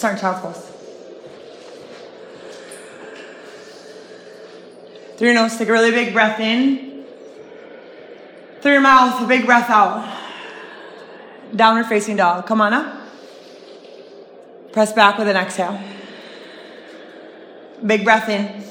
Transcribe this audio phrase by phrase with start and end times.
[0.00, 0.70] child's pose.
[5.16, 7.04] Through your nose, take a really big breath in.
[8.62, 10.18] Through your mouth, a big breath out.
[11.54, 12.46] Downward facing dog.
[12.46, 12.96] Come on up.
[14.72, 15.78] Press back with an exhale.
[17.84, 18.64] Big breath in.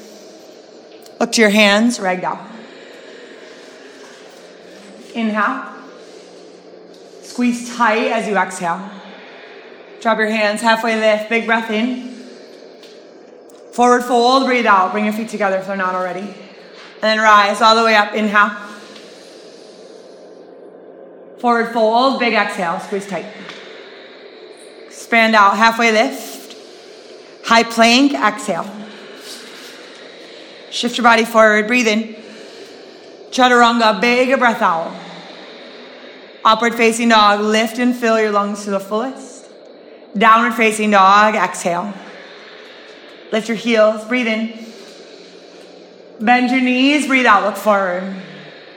[1.20, 2.38] Look to your hands, ragdoll.
[5.14, 5.72] Inhale.
[7.22, 8.99] Squeeze tight as you exhale.
[10.00, 12.10] Drop your hands, halfway lift, big breath in.
[13.72, 14.92] Forward fold, breathe out.
[14.92, 16.20] Bring your feet together if they're not already.
[16.20, 18.14] And then rise all the way up.
[18.14, 18.50] Inhale.
[21.38, 23.26] Forward fold, big exhale, squeeze tight.
[24.86, 26.56] Expand out, halfway lift.
[27.44, 28.70] High plank, exhale.
[30.70, 32.16] Shift your body forward, breathe in.
[33.30, 34.94] Chaturanga, big breath out.
[36.44, 39.39] Upward facing dog, lift and fill your lungs to the fullest.
[40.16, 41.92] Downward facing dog, exhale.
[43.32, 44.66] Lift your heels, breathe in.
[46.20, 48.14] Bend your knees, breathe out, look forward.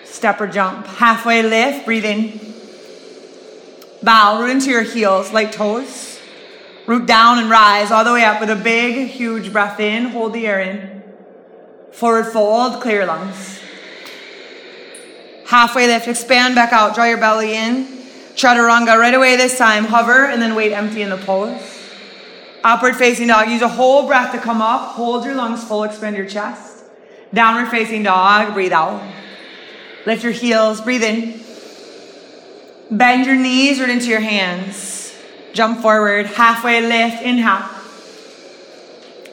[0.05, 0.85] Step or jump.
[0.85, 2.39] Halfway lift, breathe in.
[4.03, 6.19] Bow, root into your heels, light toes.
[6.85, 10.05] Root down and rise all the way up with a big, huge breath in.
[10.05, 11.03] Hold the air in.
[11.91, 13.59] Forward fold, clear your lungs.
[15.45, 18.02] Halfway lift, expand back out, draw your belly in.
[18.35, 19.85] Chaturanga right away this time.
[19.85, 21.61] Hover and then weight empty in the pose.
[22.63, 23.49] Upward facing dog.
[23.49, 24.91] Use a whole breath to come up.
[24.95, 26.85] Hold your lungs full, expand your chest.
[27.33, 28.53] Downward facing dog.
[28.53, 29.01] Breathe out.
[30.05, 30.81] Lift your heels.
[30.81, 31.41] Breathe in.
[32.91, 35.15] Bend your knees right into your hands.
[35.53, 36.27] Jump forward.
[36.27, 37.23] Halfway lift.
[37.23, 37.69] Inhale.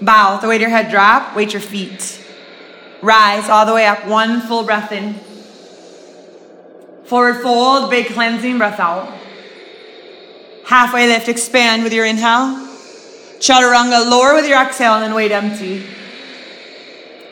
[0.00, 0.38] Bow.
[0.38, 1.36] The weight your head drop.
[1.36, 2.24] Weight your feet.
[3.02, 4.06] Rise all the way up.
[4.06, 5.14] One full breath in.
[7.10, 9.12] Forward fold, big cleansing breath out.
[10.64, 12.54] Halfway lift, expand with your inhale.
[13.40, 15.84] Chaturanga, lower with your exhale and then weight empty.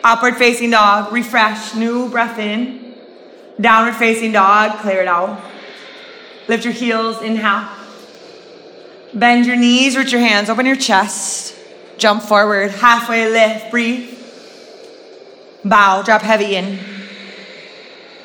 [0.02, 2.92] Upward facing dog, refresh, new breath in.
[3.60, 5.40] Downward facing dog, clear it out.
[6.48, 7.68] Lift your heels, inhale.
[9.14, 11.54] Bend your knees, reach your hands, open your chest.
[11.98, 14.18] Jump forward, halfway lift, breathe.
[15.64, 16.97] Bow, drop heavy in.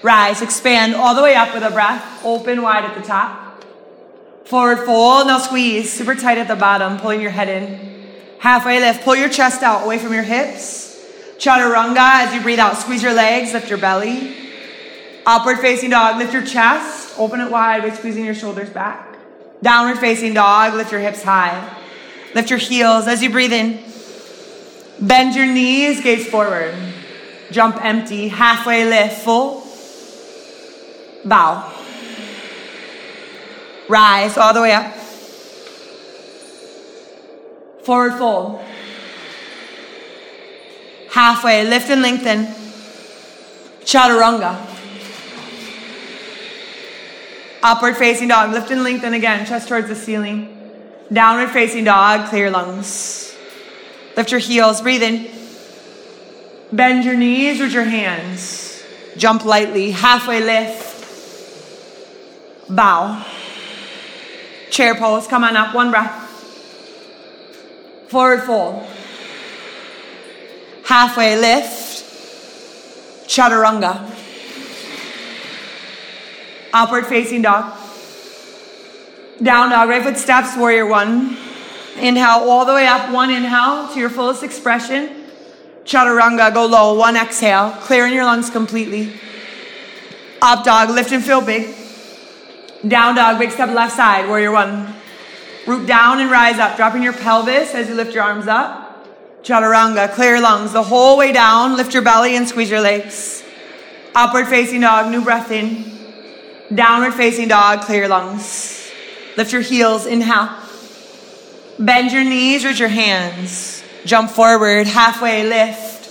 [0.03, 2.23] Rise, expand all the way up with a breath.
[2.25, 3.63] Open wide at the top.
[4.45, 5.27] Forward fold.
[5.27, 8.09] Now squeeze super tight at the bottom, pulling your head in.
[8.39, 9.03] Halfway lift.
[9.05, 11.01] Pull your chest out away from your hips.
[11.37, 12.75] Chaturanga as you breathe out.
[12.77, 14.35] Squeeze your legs, lift your belly.
[15.25, 16.17] Upward facing dog.
[16.17, 17.17] Lift your chest.
[17.17, 19.15] Open it wide by squeezing your shoulders back.
[19.61, 20.73] Downward facing dog.
[20.73, 21.79] Lift your hips high.
[22.35, 23.79] Lift your heels as you breathe in.
[24.99, 26.75] Bend your knees, gaze forward.
[27.51, 28.27] Jump empty.
[28.27, 29.62] Halfway lift, full.
[31.25, 31.71] Bow.
[33.87, 34.93] Rise all the way up.
[37.83, 38.61] Forward fold.
[41.11, 42.47] Halfway, lift and lengthen.
[43.81, 44.69] Chaturanga.
[47.61, 50.49] Upward facing dog, lift and lengthen again, chest towards the ceiling.
[51.11, 53.35] Downward facing dog, clear your lungs.
[54.17, 55.29] Lift your heels, breathe in.
[56.71, 58.83] Bend your knees with your hands.
[59.15, 60.92] Jump lightly, halfway lift.
[62.69, 63.25] Bow.
[64.69, 65.27] Chair pose.
[65.27, 65.75] Come on up.
[65.75, 66.21] One breath.
[68.07, 68.85] Forward fold.
[70.85, 72.03] Halfway lift.
[73.27, 74.09] Chaturanga.
[76.73, 77.77] Upward facing dog.
[79.41, 79.89] Down dog.
[79.89, 80.57] Right foot steps.
[80.57, 81.37] Warrior one.
[81.99, 83.11] Inhale all the way up.
[83.11, 85.25] One inhale to your fullest expression.
[85.83, 86.53] Chaturanga.
[86.53, 86.93] Go low.
[86.95, 87.71] One exhale.
[87.81, 89.13] Clearing your lungs completely.
[90.41, 90.89] Up dog.
[90.89, 91.82] Lift and feel big.
[92.87, 94.93] Down dog, big step left side, warrior one.
[95.65, 99.07] Root down and rise up, dropping your pelvis as you lift your arms up.
[99.43, 101.77] Chaturanga, clear your lungs the whole way down.
[101.77, 103.43] Lift your belly and squeeze your legs.
[104.13, 105.91] Upward facing dog, new breath in.
[106.73, 108.91] Downward facing dog, clear your lungs.
[109.37, 110.49] Lift your heels, inhale.
[111.79, 113.81] Bend your knees, reach your hands.
[114.05, 116.09] Jump forward, halfway lift.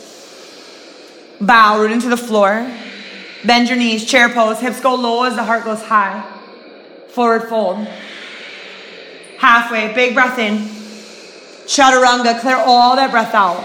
[1.41, 2.71] Bow, root into the floor.
[3.45, 4.61] Bend your knees, chair pose.
[4.61, 6.32] Hips go low as the heart goes high.
[7.13, 7.87] Forward fold.
[9.39, 10.59] Halfway, big breath in.
[11.67, 13.63] Chaturanga, clear all that breath out.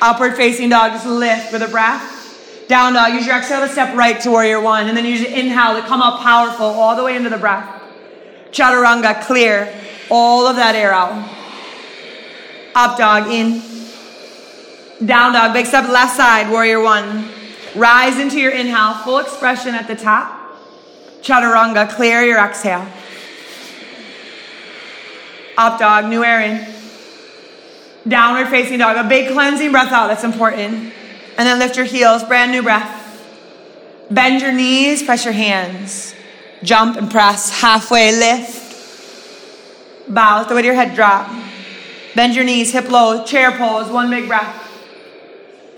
[0.00, 2.66] Upward facing dog, just lift with a breath.
[2.68, 4.86] Down dog, use your exhale to step right to warrior one.
[4.86, 7.82] And then use your inhale to come up powerful all the way into the breath.
[8.52, 9.72] Chaturanga, clear
[10.08, 11.28] all of that air out.
[12.76, 13.60] Up dog, in.
[15.04, 17.28] Down dog, big step left side, warrior one.
[17.74, 20.39] Rise into your inhale, full expression at the top.
[21.22, 22.86] Chaturanga, clear your exhale.
[25.56, 26.66] Up dog, new Aaron.
[28.08, 28.96] Downward facing dog.
[28.96, 30.92] A big cleansing breath out, that's important.
[31.36, 32.96] And then lift your heels, brand new breath.
[34.10, 36.14] Bend your knees, press your hands.
[36.62, 38.58] Jump and press, halfway lift.
[40.08, 41.30] Bow, the weight of your head drop.
[42.14, 44.56] Bend your knees, hip low, chair pose, one big breath.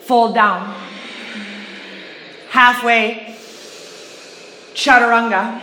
[0.02, 0.74] Fold down.
[2.48, 3.31] Halfway,
[4.74, 5.60] chaturanga.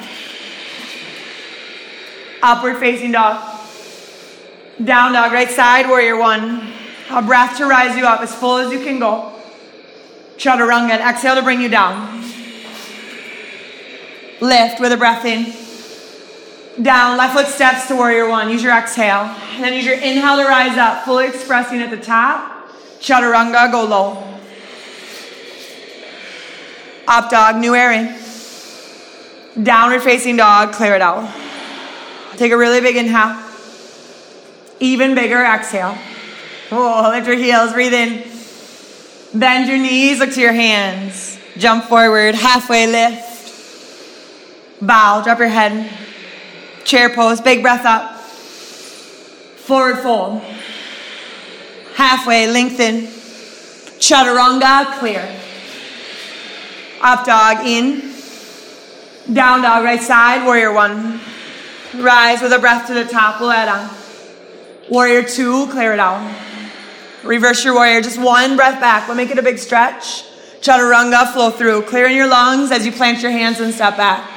[2.41, 3.57] Upward facing dog.
[4.83, 6.71] Down dog, right side, warrior one.
[7.09, 9.33] A breath to rise you up as full as you can go.
[10.37, 12.23] Chaturanga, and exhale to bring you down.
[14.39, 15.53] Lift with a breath in.
[16.81, 18.49] Down, left foot steps to warrior one.
[18.49, 19.35] Use your exhale.
[19.55, 22.69] And then use your inhale to rise up, fully expressing at the top.
[23.01, 24.23] Chaturanga, go low.
[27.07, 28.18] Up dog, new Aaron.
[29.63, 31.29] Downward facing dog, clear it out.
[32.37, 33.37] Take a really big inhale.
[34.79, 35.97] Even bigger exhale.
[36.69, 38.23] Whoa, lift your heels, breathe in.
[39.33, 41.37] Bend your knees, look to your hands.
[41.57, 43.27] Jump forward, halfway lift.
[44.81, 45.91] Bow, drop your head.
[46.85, 48.17] Chair pose, big breath up.
[49.65, 50.41] Forward fold.
[51.95, 53.07] Halfway, lengthen.
[53.99, 55.27] Chaturanga, clear.
[57.01, 58.08] Up dog, in.
[59.33, 61.19] Down dog, right side, warrior one.
[61.95, 63.89] Rise with a breath to the top, on.
[64.89, 66.35] Warrior two, clear it out.
[67.23, 69.07] Reverse your warrior, just one breath back.
[69.07, 70.23] We'll make it a big stretch.
[70.61, 71.83] Chaturanga, flow through.
[71.83, 74.27] Clearing your lungs as you plant your hands and step back.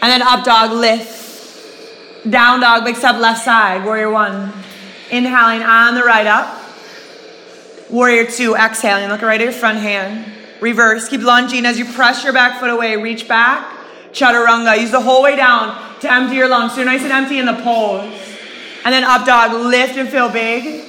[0.00, 2.30] And then up dog, lift.
[2.30, 4.52] Down dog, big step left side, warrior one.
[5.10, 6.62] Inhaling on the right up.
[7.90, 10.32] Warrior two, exhaling, look right at your front hand.
[10.60, 13.80] Reverse, keep lunging as you press your back foot away, reach back.
[14.12, 16.72] Chaturanga, use the whole way down to empty your lungs.
[16.72, 18.12] So you're nice and empty in the pose.
[18.84, 20.84] And then up dog, lift and feel big.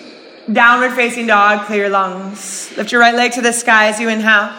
[0.51, 2.75] Downward facing dog, clear your lungs.
[2.75, 4.51] Lift your right leg to the sky as you inhale.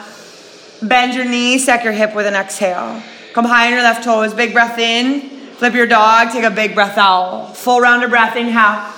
[0.83, 3.03] Bend your knee, stack your hip with an exhale.
[3.35, 5.29] Come high on your left toes, big breath in.
[5.57, 7.57] Flip your dog, take a big breath out.
[7.57, 8.93] Full round of breath, inhale.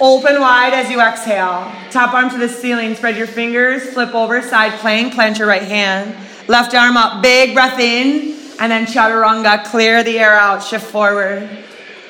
[0.00, 1.72] Open wide as you exhale.
[1.90, 5.62] Top arm to the ceiling, spread your fingers, flip over, side plank, plant your right
[5.62, 6.14] hand.
[6.48, 11.48] Left arm up, big breath in, and then chaturanga, clear the air out, shift forward.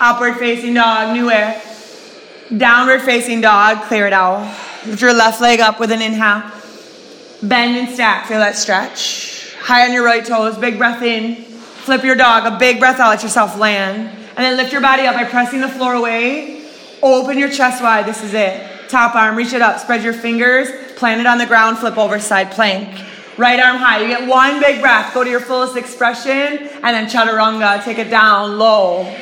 [0.00, 1.60] Upward facing dog, new air.
[2.56, 4.42] Downward facing dog, clear it out.
[4.86, 6.50] Lift your left leg up with an inhale.
[7.42, 9.54] Bend and stack, feel that stretch.
[9.60, 11.36] High on your right toes, big breath in.
[11.84, 14.08] Flip your dog, a big breath out, let yourself land.
[14.08, 16.68] And then lift your body up by pressing the floor away.
[17.02, 18.88] Open your chest wide, this is it.
[18.88, 22.20] Top arm, reach it up, spread your fingers, plant it on the ground, flip over
[22.20, 23.02] side plank.
[23.38, 24.00] Right arm high.
[24.00, 28.08] You get one big breath, go to your fullest expression, and then chaturanga, take it
[28.08, 29.14] down low.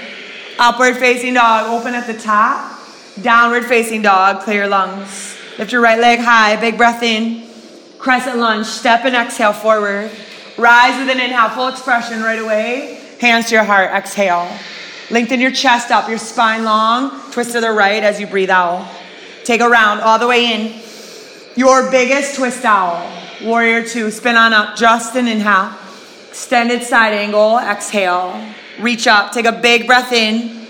[0.58, 2.78] Upward facing dog, open at the top.
[3.22, 5.37] Downward facing dog, clear your lungs.
[5.58, 7.49] Lift your right leg high, big breath in.
[7.99, 10.11] Crescent lunge, step and exhale forward.
[10.56, 13.00] Rise with an inhale, full expression right away.
[13.20, 14.49] Hands to your heart, exhale.
[15.10, 17.10] Lengthen your chest up, your spine long.
[17.32, 18.88] Twist to the right as you breathe out.
[19.43, 20.81] Take a round all the way in.
[21.56, 23.24] Your biggest twist out.
[23.44, 25.73] Warrior two, spin on up, just an inhale.
[26.31, 28.43] Extended side angle, exhale.
[28.81, 30.67] Reach up, take a big breath in.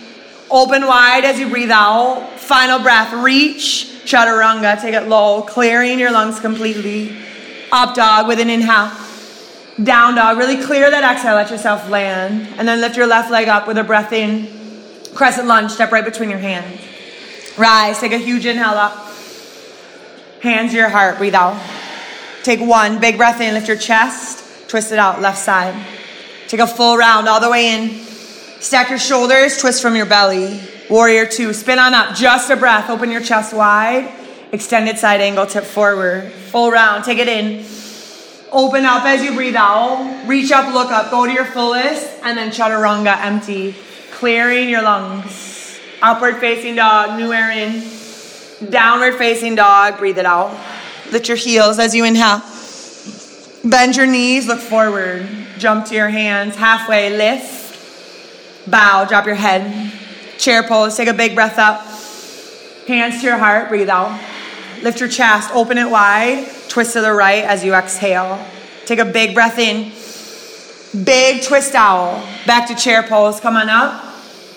[0.51, 2.33] Open wide as you breathe out.
[2.37, 3.91] Final breath, reach.
[4.05, 7.17] Chaturanga, take it low, clearing your lungs completely.
[7.73, 8.93] Up dog with an inhale.
[9.83, 12.49] Down dog, really clear that exhale, let yourself land.
[12.59, 14.49] And then lift your left leg up with a breath in.
[15.15, 16.81] Crescent lunge, step right between your hands.
[17.57, 19.13] Rise, take a huge inhale up.
[20.43, 21.55] Hands to your heart, breathe out.
[22.45, 25.75] Take one big breath in, lift your chest, twist it out, left side.
[26.47, 28.05] Take a full round all the way in.
[28.61, 30.61] Stack your shoulders, twist from your belly.
[30.91, 32.91] Warrior two, spin on up, just a breath.
[32.91, 34.13] Open your chest wide.
[34.53, 36.31] Extended side angle, tip forward.
[36.53, 37.65] Full round, take it in.
[38.53, 40.29] Open up as you breathe out.
[40.29, 43.75] Reach up, look up, go to your fullest, and then chaturanga, empty.
[44.13, 45.81] Clearing your lungs.
[46.03, 47.83] Upward facing dog, new air in.
[48.69, 50.55] Downward facing dog, breathe it out.
[51.15, 52.43] Lift your heels as you inhale.
[53.65, 55.25] Bend your knees, look forward.
[55.59, 58.69] Jump to your hands, halfway, lift.
[58.69, 59.93] Bow, drop your head.
[60.39, 61.83] Chair pose, take a big breath up.
[62.89, 64.21] Hands to your heart, breathe out.
[64.83, 66.49] Lift your chest, open it wide.
[66.69, 68.45] Twist to the right as you exhale.
[68.85, 69.93] Take a big breath in.
[71.05, 72.27] Big twist owl.
[72.45, 73.39] Back to chair pose.
[73.39, 74.03] Come on up.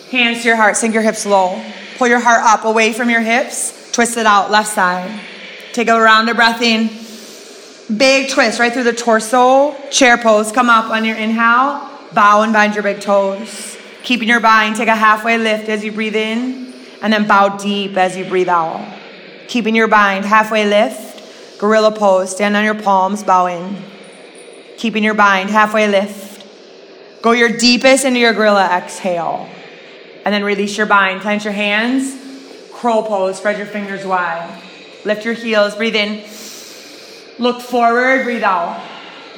[0.10, 0.76] Hands to your heart.
[0.76, 1.64] Sink your hips low.
[2.00, 3.92] Pull your heart up away from your hips.
[3.92, 4.50] Twist it out.
[4.50, 5.20] Left side.
[5.78, 6.90] Take a round of breath in.
[8.00, 9.76] Big twist right through the torso.
[9.92, 10.52] Chair pose.
[10.52, 11.88] Come up on your inhale.
[12.14, 13.78] Bow and bind your big toes.
[14.02, 14.76] Keeping your bind.
[14.76, 16.74] Take a halfway lift as you breathe in.
[17.04, 18.92] and then bow deep as you breathe out.
[19.48, 23.78] Keeping your bind, halfway lift, gorilla pose, stand on your palms, bow in.
[24.78, 26.44] Keeping your bind, halfway lift.
[27.22, 29.48] Go your deepest into your gorilla, exhale.
[30.26, 32.20] And then release your bind, plant your hands,
[32.74, 34.64] crow pose, spread your fingers wide.
[35.08, 36.22] Lift your heels, breathe in.
[37.40, 38.78] Look forward, breathe out.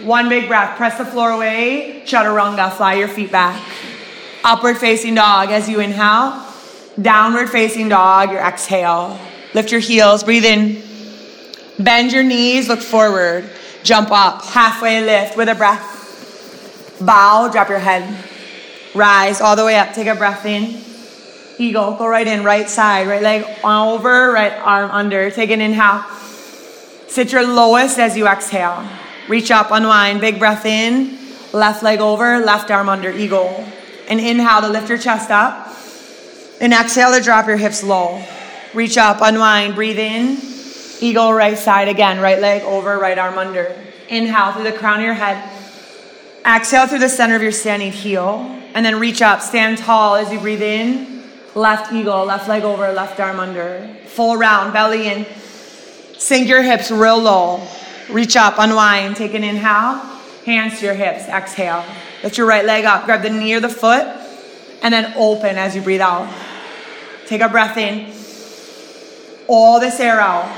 [0.02, 3.64] One big breath, press the floor away, chaturanga, fly your feet back.
[4.44, 6.44] Upward facing dog as you inhale,
[7.00, 9.20] downward facing dog, your exhale.
[9.54, 10.82] Lift your heels, breathe in.
[11.78, 13.48] Bend your knees, look forward,
[13.84, 16.98] jump up, halfway lift with a breath.
[17.00, 18.26] Bow, drop your head.
[18.96, 20.89] Rise all the way up, take a breath in.
[21.60, 25.30] Eagle, go right in, right side, right leg over, right arm under.
[25.30, 26.06] Take an inhale.
[27.10, 28.88] Sit your lowest as you exhale.
[29.28, 31.20] Reach up, unwind, big breath in.
[31.52, 33.66] Left leg over, left arm under, eagle.
[34.08, 35.76] And inhale to lift your chest up.
[36.62, 38.24] And exhale to drop your hips low.
[38.74, 40.38] Reach up, unwind, breathe in.
[41.02, 43.76] Eagle, right side again, right leg over, right arm under.
[44.08, 45.44] Inhale through the crown of your head.
[46.46, 48.40] Exhale through the center of your standing heel.
[48.74, 51.09] And then reach up, stand tall as you breathe in.
[51.56, 53.96] Left eagle, left leg over, left arm under.
[54.06, 55.26] Full round, belly in.
[56.18, 57.66] Sink your hips real low.
[58.10, 59.16] Reach up, unwind.
[59.16, 59.96] Take an inhale.
[60.46, 61.28] Hands to your hips.
[61.28, 61.84] Exhale.
[62.24, 63.06] Lift your right leg up.
[63.06, 64.06] Grab the knee or the foot.
[64.82, 66.32] And then open as you breathe out.
[67.26, 68.12] Take a breath in.
[69.48, 70.50] All this air out.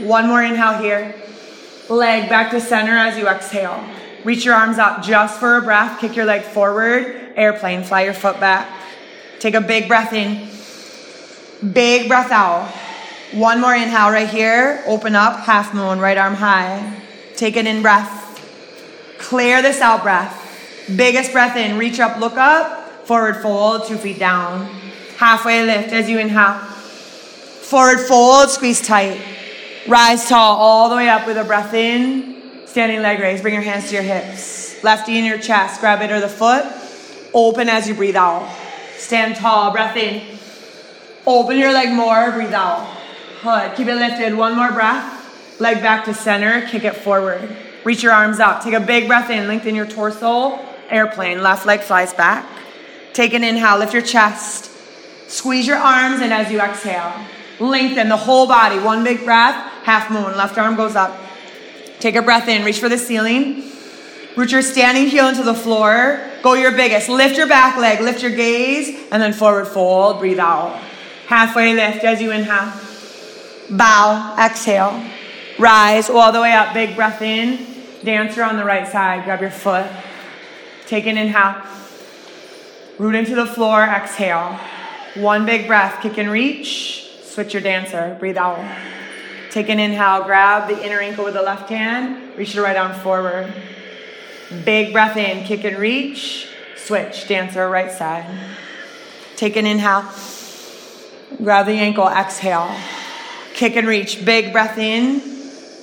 [0.00, 1.14] One more inhale here.
[1.88, 3.82] Leg back to center as you exhale.
[4.24, 6.00] Reach your arms up just for a breath.
[6.00, 7.32] Kick your leg forward.
[7.36, 7.82] Airplane.
[7.82, 8.68] Fly your foot back.
[9.40, 10.48] Take a big breath in.
[11.72, 12.68] Big breath out.
[13.32, 14.82] One more inhale right here.
[14.86, 17.00] Open up, half moon, right arm high.
[17.36, 18.24] Take an in breath.
[19.18, 20.86] Clear this out breath.
[20.96, 21.78] Biggest breath in.
[21.78, 23.06] Reach up, look up.
[23.06, 24.66] Forward fold, two feet down.
[25.16, 26.58] Halfway lift as you inhale.
[26.58, 29.20] Forward fold, squeeze tight.
[29.86, 32.66] Rise tall all the way up with a breath in.
[32.66, 33.40] Standing leg raise.
[33.40, 34.82] Bring your hands to your hips.
[34.82, 35.80] Lefty in your chest.
[35.80, 36.64] Grab it or the foot.
[37.34, 38.48] Open as you breathe out.
[38.98, 40.36] Stand tall, breath in.
[41.26, 42.84] Open your leg more, breathe out.
[43.40, 44.34] Hood, keep it lifted.
[44.34, 45.60] One more breath.
[45.60, 47.56] Leg back to center, kick it forward.
[47.84, 48.62] Reach your arms up.
[48.62, 50.58] Take a big breath in, lengthen your torso.
[50.90, 52.46] Airplane, left leg flies back.
[53.12, 54.70] Take an inhale, lift your chest.
[55.28, 57.12] Squeeze your arms and as you exhale.
[57.60, 58.78] Lengthen the whole body.
[58.78, 60.36] One big breath, half moon.
[60.36, 61.16] Left arm goes up.
[62.00, 63.70] Take a breath in, reach for the ceiling.
[64.36, 66.27] Root your standing heel into the floor.
[66.42, 67.08] Go your biggest.
[67.08, 70.20] Lift your back leg, lift your gaze, and then forward fold.
[70.20, 70.76] Breathe out.
[71.26, 72.72] Halfway lift as you inhale.
[73.70, 75.02] Bow, exhale.
[75.58, 76.72] Rise all the way up.
[76.72, 77.66] Big breath in.
[78.04, 79.24] Dancer on the right side.
[79.24, 79.86] Grab your foot.
[80.86, 81.62] Take an inhale.
[82.98, 83.82] Root into the floor.
[83.82, 84.58] Exhale.
[85.16, 86.00] One big breath.
[86.00, 87.10] Kick and reach.
[87.24, 88.16] Switch your dancer.
[88.20, 88.58] Breathe out.
[89.50, 90.22] Take an inhale.
[90.22, 92.36] Grab the inner ankle with the left hand.
[92.38, 93.52] Reach your right arm forward.
[94.64, 96.48] Big breath in, kick and reach.
[96.76, 98.26] Switch, dancer, right side.
[99.36, 100.10] Take an inhale.
[101.36, 102.74] Grab the ankle, exhale.
[103.52, 104.24] Kick and reach.
[104.24, 105.20] Big breath in,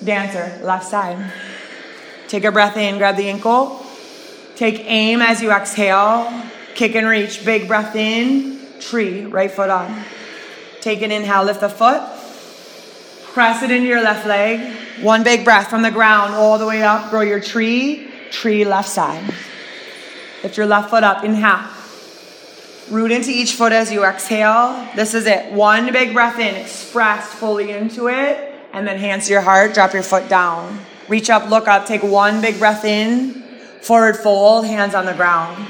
[0.03, 1.31] dancer, left side.
[2.27, 3.85] Take a breath in, grab the ankle.
[4.55, 6.43] Take aim as you exhale.
[6.73, 7.45] Kick and reach.
[7.45, 10.03] Big breath in, tree, right foot on.
[10.81, 12.01] Take an inhale, lift the foot.
[13.31, 14.75] Press it into your left leg.
[15.01, 17.11] One big breath from the ground all the way up.
[17.11, 19.33] Grow your tree tree left side.
[20.43, 21.67] Lift your left foot up, inhale.
[22.91, 24.87] Root into each foot as you exhale.
[24.95, 25.51] This is it.
[25.51, 29.93] One big breath in, express fully into it, and then hands to your heart, drop
[29.93, 30.79] your foot down.
[31.07, 33.43] Reach up, look up, take one big breath in,
[33.81, 35.67] forward fold, hands on the ground.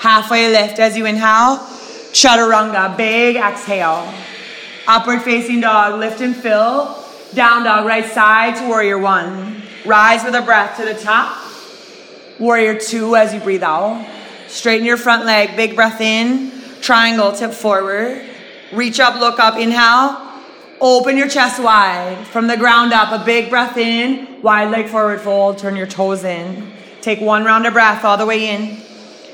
[0.00, 1.58] Halfway lift as you inhale,
[2.12, 4.10] chaturanga, big exhale.
[4.86, 7.02] Upward facing dog, lift and fill.
[7.34, 9.62] Down dog, right side to warrior one.
[9.84, 11.45] Rise with a breath to the top.
[12.38, 14.06] Warrior two as you breathe out.
[14.48, 16.52] Straighten your front leg, big breath in.
[16.80, 18.22] Triangle, tip forward.
[18.72, 20.22] Reach up, look up, inhale.
[20.80, 22.26] Open your chest wide.
[22.26, 24.42] From the ground up, a big breath in.
[24.42, 26.72] Wide leg forward fold, turn your toes in.
[27.00, 28.78] Take one round of breath all the way in.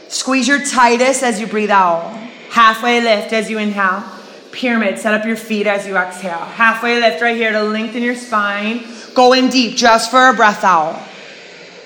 [0.09, 2.17] Squeeze your tightest as you breathe out.
[2.51, 4.05] Halfway lift as you inhale.
[4.53, 6.39] Pyramid, set up your feet as you exhale.
[6.39, 8.85] Halfway lift right here to lengthen your spine.
[9.15, 11.01] Go in deep just for a breath out.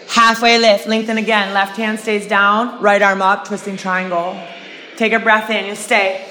[0.08, 1.52] Halfway lift, lengthen again.
[1.52, 4.40] Left hand stays down, right arm up, twisting triangle.
[4.96, 6.26] Take a breath in, you stay.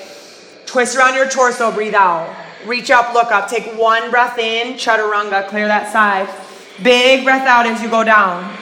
[0.66, 2.36] Twist around your torso, breathe out.
[2.66, 3.48] Reach up, look up.
[3.50, 6.28] Take one breath in, chaturanga, clear that side.
[6.84, 8.58] Big breath out as you go down.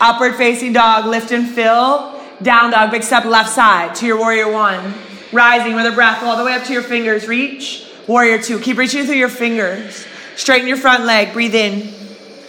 [0.00, 2.14] Upward facing dog, lift and fill.
[2.40, 4.94] Down dog, big step left side to your warrior one.
[5.32, 7.26] Rising with a breath all the way up to your fingers.
[7.26, 7.84] Reach.
[8.06, 8.60] Warrior two.
[8.60, 10.06] Keep reaching through your fingers.
[10.36, 11.32] Straighten your front leg.
[11.32, 11.92] Breathe in.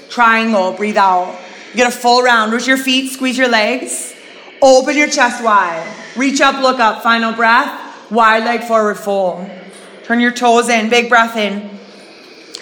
[0.10, 0.72] Triangle.
[0.74, 1.38] Breathe out.
[1.76, 2.52] Get a full round.
[2.52, 3.12] Root your feet.
[3.12, 4.16] Squeeze your legs.
[4.62, 5.88] Open your chest wide.
[6.16, 7.04] Reach up, look up.
[7.04, 8.12] Final breath.
[8.12, 9.50] Wide leg forward fold.
[10.04, 10.90] Turn your toes in.
[10.90, 11.70] Big breath in.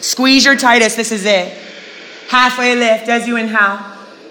[0.01, 0.97] Squeeze your tightest.
[0.97, 1.57] This is it.
[2.29, 3.79] Halfway lift as you inhale.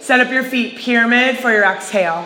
[0.01, 0.77] Set up your feet.
[0.77, 2.23] Pyramid for your exhale.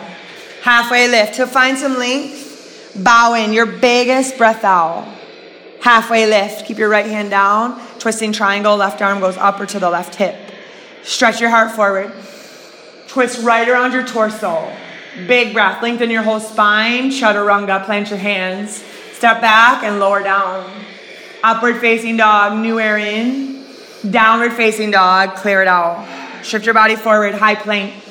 [0.61, 1.35] Halfway lift.
[1.35, 5.07] To find some length, bow in your biggest breath out.
[5.81, 6.65] Halfway lift.
[6.65, 7.81] Keep your right hand down.
[7.97, 8.75] Twisting triangle.
[8.75, 10.35] Left arm goes up or to the left hip.
[11.03, 12.11] Stretch your heart forward.
[13.11, 14.73] Twist right around your torso.
[15.27, 15.83] Big breath.
[15.83, 17.09] Lengthen your whole spine.
[17.09, 17.83] Chaturanga.
[17.83, 18.81] Plant your hands.
[19.11, 20.71] Step back and lower down.
[21.43, 22.57] Upward facing dog.
[22.57, 23.65] New air in.
[24.09, 25.35] Downward facing dog.
[25.35, 26.07] Clear it out.
[26.41, 27.35] Shift your body forward.
[27.35, 28.01] High plank.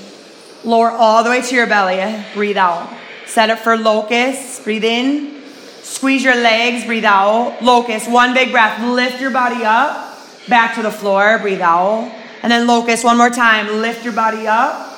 [0.64, 2.22] Lower all the way to your belly.
[2.34, 2.86] Breathe out.
[3.24, 4.64] Set up for locust.
[4.64, 5.42] Breathe in.
[5.80, 6.84] Squeeze your legs.
[6.84, 7.62] Breathe out.
[7.62, 8.10] Locust.
[8.10, 8.78] One big breath.
[8.84, 10.18] Lift your body up.
[10.46, 11.38] Back to the floor.
[11.38, 12.12] Breathe out.
[12.42, 13.02] And then locust.
[13.02, 13.80] One more time.
[13.80, 14.88] Lift your body up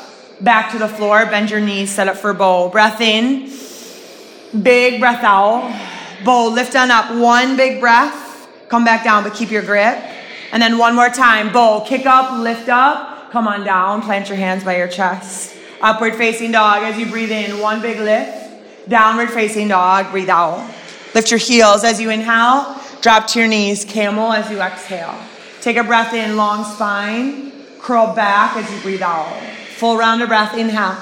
[0.42, 2.68] back to the floor, bend your knees, set up for bow.
[2.68, 3.50] Breath in,
[4.62, 5.70] big breath out.
[6.24, 9.98] Bow, lift on up, one big breath, come back down, but keep your grip.
[10.52, 14.36] And then one more time, bow, kick up, lift up, come on down, plant your
[14.36, 15.56] hands by your chest.
[15.80, 18.88] Upward facing dog as you breathe in, one big lift.
[18.88, 20.58] Downward facing dog, breathe out.
[21.14, 25.16] Lift your heels as you inhale, drop to your knees, camel as you exhale.
[25.60, 29.32] Take a breath in, long spine, curl back as you breathe out.
[29.82, 30.96] Full round of breath, inhale.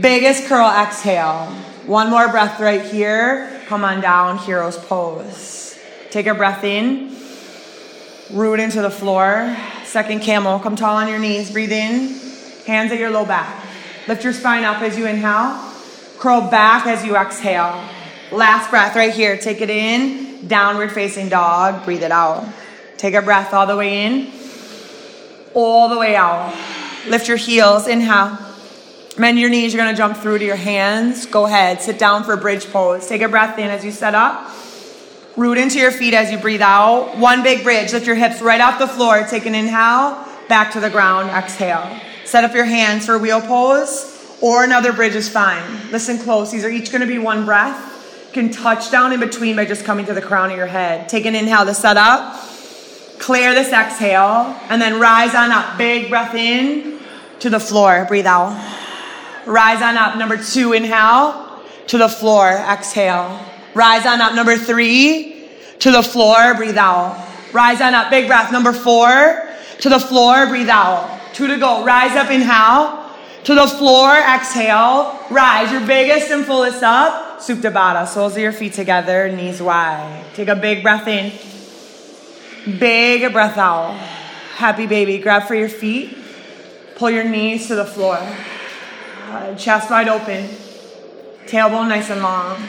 [0.00, 1.46] Biggest curl, exhale.
[1.84, 3.60] One more breath right here.
[3.66, 5.76] Come on down, hero's pose.
[6.12, 7.12] Take a breath in.
[8.30, 9.56] Root into the floor.
[9.82, 10.60] Second camel.
[10.60, 11.50] Come tall on your knees.
[11.50, 12.20] Breathe in.
[12.68, 13.66] Hands at your low back.
[14.06, 15.60] Lift your spine up as you inhale.
[16.20, 17.84] Curl back as you exhale.
[18.30, 19.36] Last breath right here.
[19.36, 20.46] Take it in.
[20.46, 21.84] Downward facing dog.
[21.84, 22.46] Breathe it out.
[22.96, 24.30] Take a breath all the way in.
[25.52, 26.54] All the way out.
[27.08, 28.38] Lift your heels, inhale.
[29.18, 31.26] Bend your knees, you're gonna jump through to your hands.
[31.26, 33.06] Go ahead, sit down for bridge pose.
[33.06, 34.50] Take a breath in as you set up.
[35.36, 37.18] Root into your feet as you breathe out.
[37.18, 39.26] One big bridge, lift your hips right off the floor.
[39.28, 41.98] Take an inhale, back to the ground, exhale.
[42.24, 45.90] Set up your hands for wheel pose, or another bridge is fine.
[45.90, 48.28] Listen close, these are each gonna be one breath.
[48.28, 51.08] You can touch down in between by just coming to the crown of your head.
[51.08, 52.40] Take an inhale to set up.
[53.18, 55.76] Clear this exhale, and then rise on up.
[55.76, 56.91] Big breath in
[57.42, 58.04] to the floor.
[58.06, 58.54] Breathe out.
[59.46, 60.16] Rise on up.
[60.16, 62.48] Number two, inhale to the floor.
[62.48, 63.38] Exhale.
[63.74, 64.34] Rise on up.
[64.34, 65.48] Number three
[65.80, 66.54] to the floor.
[66.54, 67.18] Breathe out.
[67.52, 68.10] Rise on up.
[68.10, 68.52] Big breath.
[68.52, 69.48] Number four
[69.80, 70.46] to the floor.
[70.46, 71.20] Breathe out.
[71.34, 71.84] Two to go.
[71.84, 72.30] Rise up.
[72.30, 73.10] Inhale
[73.42, 74.14] to the floor.
[74.14, 75.18] Exhale.
[75.28, 75.72] Rise.
[75.72, 77.40] Your biggest and fullest up.
[77.40, 78.06] Supta Baddha.
[78.06, 79.28] Soles of your feet together.
[79.32, 80.26] Knees wide.
[80.34, 81.32] Take a big breath in.
[82.78, 83.96] Big breath out.
[84.54, 85.18] Happy baby.
[85.18, 86.18] Grab for your feet.
[87.02, 88.16] Pull your knees to the floor.
[89.26, 90.48] Uh, chest wide open.
[91.46, 92.62] Tailbone nice and long.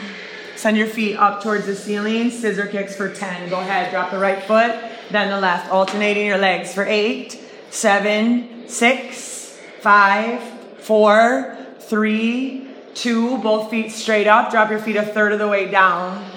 [0.56, 2.32] Send your feet up towards the ceiling.
[2.32, 3.48] Scissor kicks for 10.
[3.48, 3.92] Go ahead.
[3.92, 4.74] Drop the right foot,
[5.12, 5.70] then the left.
[5.70, 10.42] Alternating your legs for eight, seven, six, five,
[10.78, 13.38] four, three, two.
[13.38, 14.50] Both feet straight up.
[14.50, 16.28] Drop your feet a third of the way down.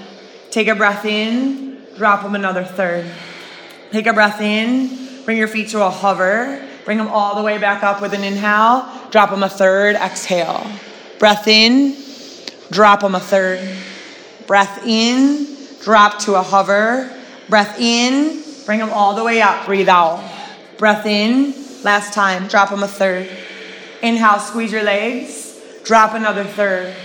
[0.51, 1.81] Take a breath in.
[1.97, 3.09] Drop them another third.
[3.91, 5.23] Take a breath in.
[5.25, 6.63] Bring your feet to a hover.
[6.87, 8.87] Bring them all the way back up with an inhale.
[9.11, 9.97] Drop them a third.
[9.97, 10.65] Exhale.
[11.19, 11.97] Breath in.
[12.71, 13.59] Drop them a third.
[14.47, 15.45] Breath in.
[15.81, 17.13] Drop to a hover.
[17.49, 18.41] Breath in.
[18.65, 19.65] Bring them all the way up.
[19.65, 20.23] Breathe out.
[20.77, 21.53] Breath in.
[21.83, 22.47] Last time.
[22.47, 23.29] Drop them a third.
[24.01, 24.39] Inhale.
[24.39, 25.59] Squeeze your legs.
[25.83, 26.95] Drop another third.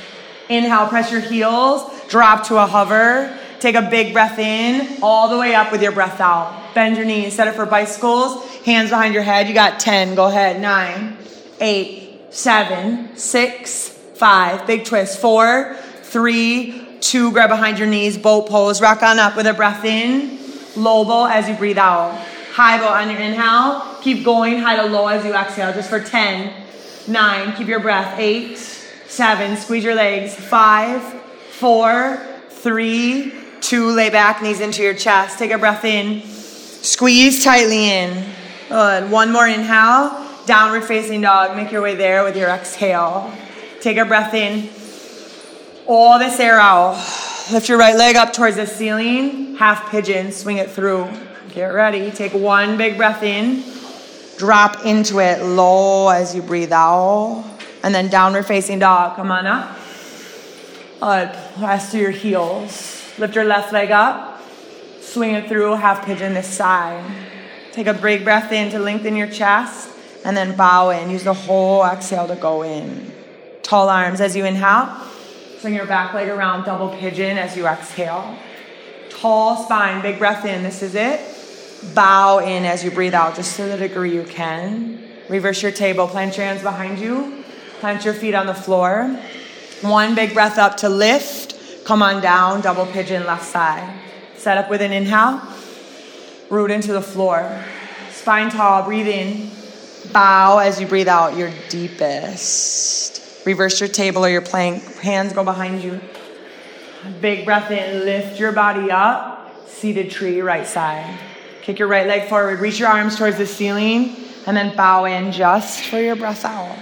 [0.49, 0.87] Inhale.
[0.87, 1.91] Press your heels.
[2.09, 3.37] Drop to a hover.
[3.63, 6.75] Take a big breath in, all the way up with your breath out.
[6.75, 9.47] Bend your knees, set it for bicycles, hands behind your head.
[9.47, 10.61] You got 10, go ahead.
[10.61, 11.17] Nine,
[11.61, 14.67] eight, seven, six, five.
[14.67, 15.21] Big twist.
[15.21, 17.31] Four, three, two.
[17.31, 18.81] Grab behind your knees, boat pose.
[18.81, 20.41] Rock on up with a breath in,
[20.75, 22.19] low bow as you breathe out.
[22.53, 23.97] High bow on your inhale.
[24.03, 26.53] Keep going high to low as you exhale, just for 10,
[27.07, 27.55] nine.
[27.55, 28.19] Keep your breath.
[28.19, 28.59] Eight,
[29.07, 29.57] seven.
[29.57, 30.35] Squeeze your legs.
[30.35, 31.01] Five,
[31.53, 32.21] four,
[32.51, 35.39] three, Two, lay back, knees into your chest.
[35.39, 36.21] Take a breath in.
[36.23, 38.27] Squeeze tightly in.
[38.69, 39.09] Good.
[39.09, 40.27] One more inhale.
[40.47, 41.57] Downward facing dog.
[41.57, 43.33] Make your way there with your exhale.
[43.81, 44.69] Take a breath in.
[45.87, 46.97] All this air out.
[47.53, 49.55] Lift your right leg up towards the ceiling.
[49.55, 50.33] Half pigeon.
[50.33, 51.09] Swing it through.
[51.55, 52.11] Get ready.
[52.11, 53.63] Take one big breath in.
[54.39, 57.45] Drop into it low as you breathe out.
[57.85, 59.15] And then downward facing dog.
[59.15, 59.79] Come on up.
[61.01, 63.02] Uh, press through your heels.
[63.19, 64.41] Lift your left leg up.
[65.01, 67.05] Swing it through, half pigeon this side.
[67.73, 69.91] Take a big breath in to lengthen your chest
[70.25, 71.11] and then bow in.
[71.11, 73.13] Use the whole exhale to go in.
[73.63, 74.97] Tall arms as you inhale.
[75.59, 78.37] Swing your back leg around, double pigeon as you exhale.
[79.11, 80.63] Tall spine, big breath in.
[80.63, 81.21] This is it.
[81.95, 85.03] Bow in as you breathe out, just to the degree you can.
[85.29, 86.07] Reverse your table.
[86.09, 87.45] Plant your hands behind you.
[87.81, 89.09] Plant your feet on the floor.
[89.83, 91.42] One big breath up to lift.
[91.85, 93.99] Come on down, double pigeon left side.
[94.37, 95.43] Set up with an inhale.
[96.49, 97.65] Root into the floor.
[98.11, 99.51] Spine tall, breathe in.
[100.13, 103.45] Bow as you breathe out your deepest.
[103.45, 104.83] Reverse your table or your plank.
[104.99, 106.01] Hands go behind you.
[107.21, 108.05] Big breath in.
[108.05, 109.69] Lift your body up.
[109.69, 111.19] Seated tree, right side.
[111.63, 112.61] Kick your right leg forward.
[112.61, 114.17] Reach your arms towards the ceiling.
[114.47, 116.79] And then bow in just for your breath out.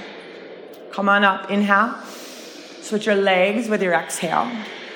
[0.90, 1.50] Come on up.
[1.50, 1.94] Inhale.
[2.82, 4.50] Switch your legs with your exhale.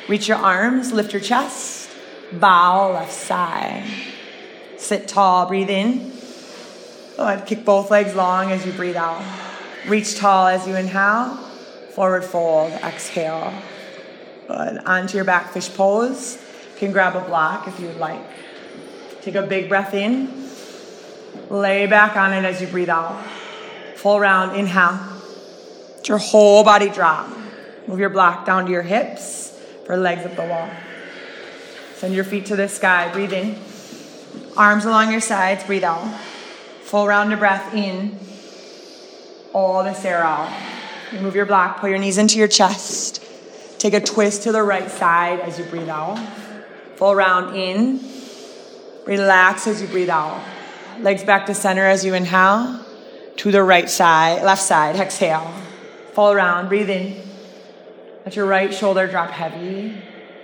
[0.07, 0.93] Reach your arms.
[0.93, 1.89] Lift your chest.
[2.33, 3.85] Bow left side.
[4.77, 5.47] Sit tall.
[5.47, 6.13] Breathe in.
[7.17, 7.47] Good.
[7.47, 9.23] Kick both legs long as you breathe out.
[9.87, 11.37] Reach tall as you inhale.
[11.95, 12.73] Forward fold.
[12.73, 13.55] Exhale.
[14.47, 14.79] Good.
[14.85, 16.37] Onto your back fish pose.
[16.75, 18.23] You can grab a block if you would like.
[19.23, 20.49] Take a big breath in.
[21.49, 23.25] Lay back on it as you breathe out.
[23.97, 24.55] Full round.
[24.55, 25.01] Inhale.
[25.97, 27.31] Let your whole body drop.
[27.89, 29.54] Move your block down to your hips
[29.85, 30.69] for legs up the wall.
[31.95, 33.11] Send your feet to the sky.
[33.13, 33.57] Breathe in.
[34.57, 35.65] Arms along your sides.
[35.65, 36.21] Breathe out.
[36.83, 38.19] Full round of breath in.
[39.53, 40.53] All this air out.
[41.21, 41.81] Move your block.
[41.81, 43.23] Pull your knees into your chest.
[43.79, 46.19] Take a twist to the right side as you breathe out.
[46.97, 48.01] Full round in.
[49.07, 50.43] Relax as you breathe out.
[51.01, 52.81] Legs back to center as you inhale.
[53.37, 54.97] To the right side, left side.
[54.97, 55.53] Exhale.
[56.13, 56.69] Full round.
[56.69, 57.24] Breathe in.
[58.25, 59.95] Let your right shoulder drop heavy.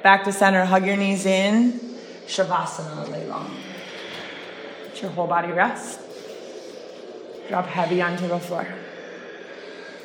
[0.02, 0.64] Back to center.
[0.64, 1.80] Hug your knees in.
[2.26, 3.10] Shavasana.
[3.10, 3.56] Lay long.
[4.86, 6.00] Let your whole body rest.
[7.48, 8.68] Drop heavy onto the floor.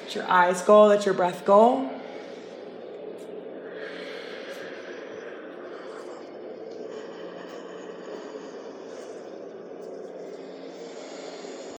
[0.03, 1.91] Let your eyes go, let your breath go.